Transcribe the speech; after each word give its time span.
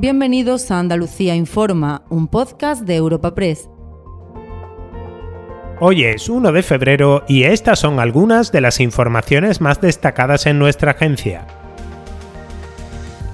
Bienvenidos 0.00 0.70
a 0.70 0.78
Andalucía 0.78 1.34
Informa, 1.34 2.06
un 2.08 2.26
podcast 2.26 2.84
de 2.84 2.96
Europa 2.96 3.34
Press. 3.34 3.68
Hoy 5.78 6.04
es 6.04 6.30
1 6.30 6.52
de 6.52 6.62
febrero 6.62 7.22
y 7.28 7.42
estas 7.42 7.80
son 7.80 8.00
algunas 8.00 8.50
de 8.50 8.62
las 8.62 8.80
informaciones 8.80 9.60
más 9.60 9.82
destacadas 9.82 10.46
en 10.46 10.58
nuestra 10.58 10.92
agencia 10.92 11.46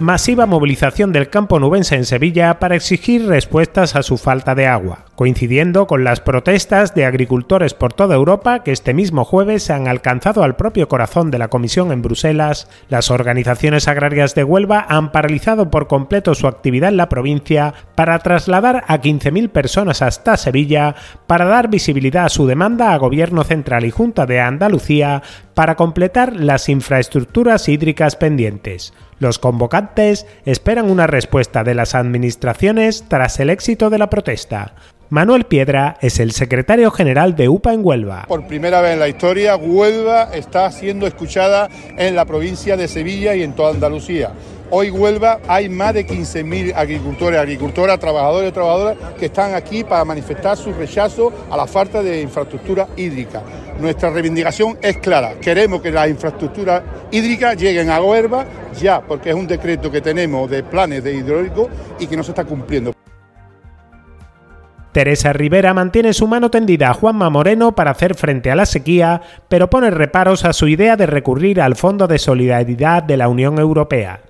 masiva 0.00 0.46
movilización 0.46 1.12
del 1.12 1.30
campo 1.30 1.60
nubense 1.60 1.94
en 1.94 2.04
Sevilla 2.04 2.58
para 2.58 2.74
exigir 2.74 3.26
respuestas 3.26 3.94
a 3.94 4.02
su 4.02 4.18
falta 4.18 4.56
de 4.56 4.66
agua, 4.66 5.04
coincidiendo 5.14 5.86
con 5.86 6.02
las 6.02 6.20
protestas 6.20 6.94
de 6.94 7.04
agricultores 7.04 7.74
por 7.74 7.92
toda 7.92 8.16
Europa 8.16 8.64
que 8.64 8.72
este 8.72 8.92
mismo 8.92 9.24
jueves 9.24 9.70
han 9.70 9.86
alcanzado 9.86 10.42
al 10.42 10.56
propio 10.56 10.88
corazón 10.88 11.30
de 11.30 11.38
la 11.38 11.48
Comisión 11.48 11.92
en 11.92 12.02
Bruselas, 12.02 12.68
las 12.88 13.10
organizaciones 13.12 13.86
agrarias 13.86 14.34
de 14.34 14.42
Huelva 14.42 14.84
han 14.88 15.12
paralizado 15.12 15.70
por 15.70 15.86
completo 15.86 16.34
su 16.34 16.48
actividad 16.48 16.88
en 16.88 16.96
la 16.96 17.08
provincia 17.08 17.74
para 17.94 18.18
trasladar 18.18 18.84
a 18.88 19.00
15.000 19.00 19.48
personas 19.50 20.02
hasta 20.02 20.36
Sevilla 20.36 20.96
para 21.28 21.44
dar 21.44 21.68
visibilidad 21.68 22.24
a 22.24 22.30
su 22.30 22.46
demanda 22.48 22.92
a 22.92 22.98
Gobierno 22.98 23.44
Central 23.44 23.84
y 23.84 23.92
Junta 23.92 24.26
de 24.26 24.40
Andalucía 24.40 25.22
para 25.54 25.76
completar 25.76 26.34
las 26.34 26.68
infraestructuras 26.68 27.68
hídricas 27.68 28.16
pendientes. 28.16 28.92
Los 29.24 29.38
convocantes 29.38 30.26
esperan 30.44 30.90
una 30.90 31.06
respuesta 31.06 31.64
de 31.64 31.74
las 31.74 31.94
administraciones 31.94 33.06
tras 33.08 33.40
el 33.40 33.48
éxito 33.48 33.88
de 33.88 33.96
la 33.96 34.10
protesta. 34.10 34.74
Manuel 35.08 35.44
Piedra 35.44 35.96
es 36.02 36.20
el 36.20 36.32
secretario 36.32 36.90
general 36.90 37.34
de 37.34 37.48
UPA 37.48 37.72
en 37.72 37.80
Huelva. 37.82 38.26
Por 38.28 38.46
primera 38.46 38.82
vez 38.82 38.92
en 38.92 38.98
la 38.98 39.08
historia, 39.08 39.56
Huelva 39.56 40.24
está 40.34 40.70
siendo 40.70 41.06
escuchada 41.06 41.70
en 41.96 42.14
la 42.14 42.26
provincia 42.26 42.76
de 42.76 42.86
Sevilla 42.86 43.34
y 43.34 43.42
en 43.42 43.54
toda 43.54 43.70
Andalucía. 43.70 44.32
Hoy 44.70 44.90
Huelva 44.90 45.40
hay 45.46 45.68
más 45.68 45.94
de 45.94 46.06
15.000 46.06 46.74
agricultores, 46.74 47.38
agricultoras, 47.38 47.98
trabajadores 47.98 48.48
y 48.50 48.52
trabajadoras 48.52 48.96
que 49.18 49.26
están 49.26 49.54
aquí 49.54 49.84
para 49.84 50.04
manifestar 50.04 50.56
su 50.56 50.72
rechazo 50.72 51.32
a 51.50 51.56
la 51.56 51.66
falta 51.66 52.02
de 52.02 52.22
infraestructura 52.22 52.88
hídrica. 52.96 53.42
Nuestra 53.78 54.10
reivindicación 54.10 54.78
es 54.80 54.98
clara. 54.98 55.34
Queremos 55.40 55.82
que 55.82 55.90
las 55.90 56.08
infraestructuras 56.08 56.82
hídricas 57.10 57.56
lleguen 57.56 57.90
a 57.90 58.00
Huelva 58.00 58.46
ya, 58.80 59.00
porque 59.00 59.30
es 59.30 59.36
un 59.36 59.46
decreto 59.46 59.90
que 59.90 60.00
tenemos 60.00 60.50
de 60.50 60.62
planes 60.62 61.04
de 61.04 61.14
hidráulico 61.14 61.68
y 61.98 62.06
que 62.06 62.16
no 62.16 62.22
se 62.22 62.30
está 62.30 62.44
cumpliendo. 62.44 62.92
Teresa 64.92 65.32
Rivera 65.32 65.74
mantiene 65.74 66.12
su 66.12 66.28
mano 66.28 66.50
tendida 66.50 66.90
a 66.90 66.94
Juanma 66.94 67.28
Moreno 67.28 67.74
para 67.74 67.90
hacer 67.90 68.14
frente 68.14 68.52
a 68.52 68.56
la 68.56 68.64
sequía, 68.64 69.22
pero 69.48 69.68
pone 69.68 69.90
reparos 69.90 70.44
a 70.44 70.52
su 70.52 70.68
idea 70.68 70.96
de 70.96 71.06
recurrir 71.06 71.60
al 71.60 71.74
Fondo 71.74 72.06
de 72.06 72.18
Solidaridad 72.18 73.02
de 73.02 73.16
la 73.16 73.26
Unión 73.26 73.58
Europea. 73.58 74.20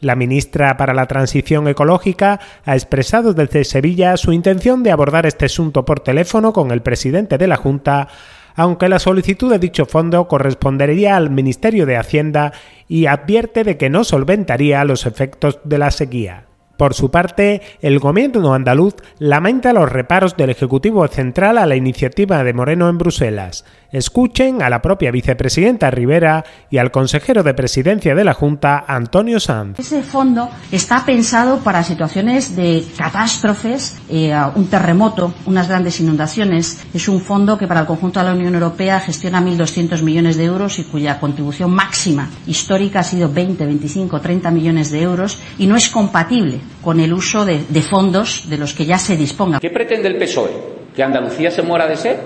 La 0.00 0.14
ministra 0.14 0.76
para 0.76 0.94
la 0.94 1.06
Transición 1.06 1.66
Ecológica 1.66 2.38
ha 2.64 2.74
expresado 2.74 3.34
desde 3.34 3.64
Sevilla 3.64 4.16
su 4.16 4.32
intención 4.32 4.84
de 4.84 4.92
abordar 4.92 5.26
este 5.26 5.46
asunto 5.46 5.84
por 5.84 6.00
teléfono 6.00 6.52
con 6.52 6.70
el 6.70 6.82
presidente 6.82 7.36
de 7.36 7.48
la 7.48 7.56
Junta, 7.56 8.06
aunque 8.54 8.88
la 8.88 9.00
solicitud 9.00 9.50
de 9.50 9.58
dicho 9.58 9.86
fondo 9.86 10.28
correspondería 10.28 11.16
al 11.16 11.30
Ministerio 11.30 11.84
de 11.84 11.96
Hacienda 11.96 12.52
y 12.86 13.06
advierte 13.06 13.64
de 13.64 13.76
que 13.76 13.90
no 13.90 14.04
solventaría 14.04 14.84
los 14.84 15.04
efectos 15.04 15.58
de 15.64 15.78
la 15.78 15.90
sequía. 15.90 16.44
Por 16.78 16.94
su 16.94 17.10
parte, 17.10 17.60
el 17.82 17.98
gobierno 17.98 18.54
andaluz 18.54 18.94
lamenta 19.18 19.72
los 19.72 19.90
reparos 19.90 20.36
del 20.36 20.50
Ejecutivo 20.50 21.08
Central 21.08 21.58
a 21.58 21.66
la 21.66 21.74
iniciativa 21.74 22.44
de 22.44 22.54
Moreno 22.54 22.88
en 22.88 22.98
Bruselas. 22.98 23.64
Escuchen 23.90 24.62
a 24.62 24.70
la 24.70 24.80
propia 24.80 25.10
vicepresidenta 25.10 25.90
Rivera 25.90 26.44
y 26.70 26.78
al 26.78 26.92
consejero 26.92 27.42
de 27.42 27.54
presidencia 27.54 28.14
de 28.14 28.22
la 28.22 28.32
Junta, 28.32 28.84
Antonio 28.86 29.40
Sanz. 29.40 29.80
Ese 29.80 30.04
fondo 30.04 30.50
está 30.70 31.04
pensado 31.04 31.58
para 31.64 31.82
situaciones 31.82 32.54
de 32.54 32.84
catástrofes, 32.96 33.97
eh, 34.08 34.34
un 34.54 34.66
terremoto, 34.68 35.32
unas 35.46 35.68
grandes 35.68 36.00
inundaciones. 36.00 36.80
Es 36.94 37.08
un 37.08 37.20
fondo 37.20 37.58
que 37.58 37.66
para 37.66 37.80
el 37.80 37.86
conjunto 37.86 38.20
de 38.20 38.26
la 38.26 38.32
Unión 38.32 38.54
Europea 38.54 39.00
gestiona 39.00 39.40
1.200 39.40 40.02
millones 40.02 40.36
de 40.36 40.44
euros 40.44 40.78
y 40.78 40.84
cuya 40.84 41.18
contribución 41.20 41.70
máxima 41.70 42.30
histórica 42.46 43.00
ha 43.00 43.04
sido 43.04 43.30
20, 43.32 43.64
25, 43.66 44.20
30 44.20 44.50
millones 44.50 44.90
de 44.90 45.02
euros 45.02 45.38
y 45.58 45.66
no 45.66 45.76
es 45.76 45.88
compatible 45.88 46.60
con 46.82 47.00
el 47.00 47.12
uso 47.12 47.44
de, 47.44 47.62
de 47.68 47.82
fondos 47.82 48.44
de 48.48 48.58
los 48.58 48.72
que 48.74 48.86
ya 48.86 48.98
se 48.98 49.16
disponga. 49.16 49.60
¿Qué 49.60 49.70
pretende 49.70 50.08
el 50.08 50.16
PSOE? 50.16 50.50
¿Que 50.94 51.02
Andalucía 51.02 51.50
se 51.50 51.62
muera 51.62 51.86
de 51.86 51.96
sed? 51.96 52.16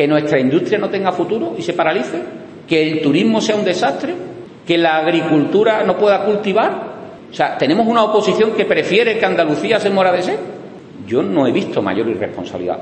que 0.00 0.06
nuestra 0.06 0.38
industria 0.38 0.78
no 0.78 0.88
tenga 0.88 1.12
futuro 1.12 1.54
y 1.58 1.62
se 1.62 1.72
paralice, 1.72 2.22
que 2.66 2.88
el 2.90 3.02
turismo 3.02 3.40
sea 3.40 3.56
un 3.56 3.64
desastre, 3.64 4.14
que 4.66 4.78
la 4.78 4.96
agricultura 4.98 5.84
no 5.84 5.96
pueda 5.98 6.24
cultivar. 6.24 6.90
O 7.30 7.34
sea, 7.34 7.58
tenemos 7.58 7.86
una 7.86 8.04
oposición 8.04 8.52
que 8.52 8.64
prefiere 8.64 9.18
que 9.18 9.26
Andalucía 9.26 9.78
se 9.78 9.90
muera 9.90 10.12
de 10.12 10.22
sed. 10.22 10.38
Yo 11.10 11.24
no 11.24 11.44
he 11.44 11.50
visto 11.50 11.82
mayor 11.82 12.06
irresponsabilidad. 12.06 12.78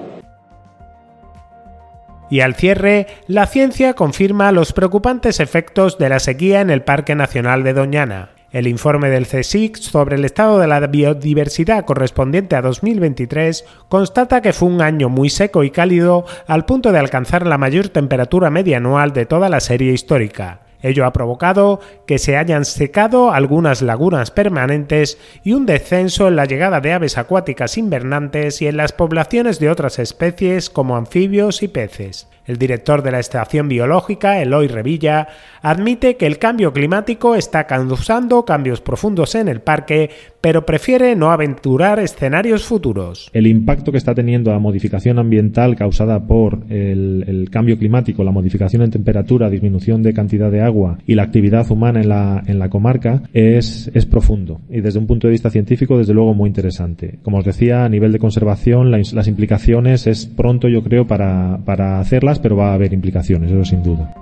Y 2.29 2.41
al 2.41 2.55
cierre, 2.57 3.07
la 3.27 3.47
ciencia 3.47 3.95
confirma 3.95 4.53
los 4.53 4.75
preocupantes 4.75 5.41
efectos 5.41 5.97
de 5.97 6.11
la 6.11 6.19
sequía 6.19 6.61
en 6.61 6.69
el 6.69 6.83
Parque 6.83 7.15
Nacional 7.15 7.65
de 7.65 7.73
Doñana. 7.73 8.29
El 8.51 8.67
informe 8.67 9.09
del 9.09 9.27
CSIC 9.27 9.79
sobre 9.79 10.17
el 10.17 10.27
estado 10.27 10.59
de 10.59 10.67
la 10.67 10.87
biodiversidad 10.87 11.87
correspondiente 11.87 12.55
a 12.55 12.61
2023 12.61 13.65
constata 13.89 14.43
que 14.43 14.53
fue 14.53 14.69
un 14.69 14.83
año 14.83 15.09
muy 15.09 15.31
seco 15.31 15.65
y 15.65 15.71
cálido 15.71 16.27
al 16.47 16.67
punto 16.67 16.93
de 16.93 16.99
alcanzar 16.99 17.47
la 17.47 17.57
mayor 17.57 17.89
temperatura 17.89 18.51
media 18.51 18.77
anual 18.77 19.15
de 19.15 19.25
toda 19.25 19.49
la 19.49 19.61
serie 19.61 19.95
histórica. 19.95 20.68
Ello 20.83 21.05
ha 21.05 21.13
provocado 21.13 21.81
que 22.07 22.19
se 22.19 22.37
hayan 22.37 22.65
secado 22.65 23.33
algunas 23.33 23.83
lagunas 23.83 24.31
permanentes 24.31 25.19
y 25.43 25.53
un 25.53 25.67
descenso 25.67 26.29
en 26.29 26.37
la 26.37 26.45
llegada 26.45 26.81
de 26.81 26.93
aves 26.93 27.19
acuáticas 27.19 27.79
invernantes 27.79 28.63
y 28.63 28.67
en 28.67 28.77
las 28.77 28.93
poblaciones 28.93 29.59
de 29.59 29.71
otras 29.71 29.99
especies 29.99 30.71
como 30.71 30.97
anfibios 30.97 31.63
y 31.63 31.69
peces. 31.69 32.29
El 32.49 32.57
director 32.57 33.03
de 33.03 33.13
la 33.13 33.21
estación 33.21 33.69
biológica, 33.69 34.41
Eloy 34.43 34.67
Revilla, 34.67 35.29
admite 35.63 36.17
que 36.17 36.27
el 36.27 36.39
cambio 36.39 36.73
climático 36.73 37.35
está 37.35 37.67
causando 37.67 38.45
cambios 38.45 38.81
profundos 38.81 39.35
en 39.35 39.49
el 39.49 39.61
parque, 39.61 40.11
pero 40.41 40.65
prefiere 40.65 41.15
no 41.15 41.31
aventurar 41.31 41.99
escenarios 42.01 42.65
futuros. 42.65 43.31
El 43.35 43.47
impacto 43.47 43.93
que 43.93 43.99
está 43.99 44.15
teniendo 44.15 44.51
la 44.51 44.59
modificación 44.59 45.19
ambiental 45.19 45.77
causada 45.77 46.27
por 46.27 46.65
el, 46.71 47.49
cambio 47.53 47.79
climático, 47.79 48.25
la 48.25 48.33
modificación 48.33 48.83
en 48.83 48.91
temperatura, 48.91 49.51
disminución 49.51 50.03
de 50.03 50.15
cantidad 50.15 50.51
de 50.51 50.63
agua 50.63 50.99
y 51.07 51.15
la 51.15 51.25
actividad 51.25 51.71
humana 51.71 52.01
en 52.01 52.09
la, 52.09 52.43
en 52.47 52.59
la 52.59 52.71
comarca 52.71 53.23
es, 53.33 53.91
es 53.95 54.07
profundo 54.07 54.61
y 54.71 54.81
desde 54.81 54.99
un 54.99 55.07
punto 55.07 55.27
de 55.27 55.33
vista 55.33 55.51
científico, 55.51 55.99
desde 55.99 56.15
luego, 56.15 56.35
muy 56.35 56.49
interesante. 56.49 57.19
Como 57.23 57.39
os 57.39 57.45
decía, 57.45 57.85
a 57.85 57.89
nivel 57.89 58.13
de 58.13 58.19
conservación, 58.19 58.91
las 58.91 59.29
implicaciones 59.29 60.07
es 60.07 60.27
pronto, 60.27 60.69
yo 60.69 60.83
creo, 60.83 61.07
para, 61.07 61.61
para 61.65 62.01
hacerlas 62.01 62.38
pero 62.39 62.57
va 62.57 62.71
a 62.71 62.75
haber 62.75 62.93
implicaciones, 62.93 63.51
eso 63.51 63.65
sin 63.65 63.83
duda. 63.83 64.13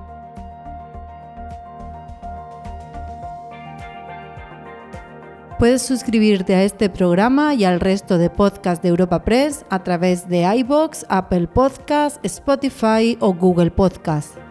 Puedes 5.59 5.81
suscribirte 5.81 6.55
a 6.55 6.65
este 6.65 6.91
programa 6.91 7.55
y 7.55 7.65
al 7.65 7.81
resto 7.81 8.19
de 8.19 8.29
podcasts 8.29 8.83
de 8.83 8.91
Europa 8.91 9.25
Press 9.25 9.65
a 9.71 9.83
través 9.83 10.29
de 10.29 10.43
iBox, 10.59 11.07
Apple 11.09 11.47
Podcasts, 11.47 12.21
Spotify 12.23 13.17
o 13.21 13.33
Google 13.33 13.71
Podcasts. 13.71 14.46